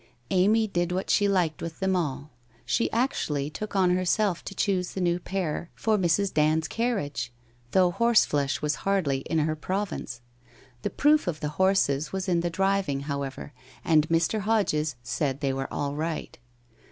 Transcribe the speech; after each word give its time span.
Amy 0.31 0.65
did 0.65 0.91
what 0.91 1.11
she 1.11 1.27
liked 1.27 1.61
with 1.61 1.79
them 1.79 1.95
all. 1.95 2.31
She 2.65 2.91
actually 2.91 3.51
took 3.51 3.75
on 3.75 3.91
herself 3.95 4.43
to 4.45 4.55
choose 4.55 4.93
the 4.93 4.99
new 4.99 5.19
pair 5.19 5.69
for 5.75 5.95
Mrs. 5.95 6.33
Dand's 6.33 6.67
carriage, 6.67 7.31
though 7.69 7.91
horseflesh 7.91 8.63
was 8.63 8.77
hardly 8.81 9.19
in 9.19 9.37
her 9.37 9.55
province. 9.55 10.21
The 10.81 10.89
proof 10.89 11.27
of 11.27 11.39
the 11.39 11.49
horses 11.49 12.11
was 12.11 12.27
in 12.27 12.39
the 12.39 12.49
driving, 12.49 13.01
however, 13.01 13.53
and 13.85 14.09
Mr. 14.09 14.39
Hodges 14.39 14.95
said 15.03 15.39
they 15.39 15.53
were 15.53 15.71
all 15.71 15.93
right. 15.93 16.35